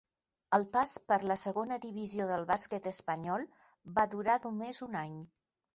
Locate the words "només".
4.49-4.85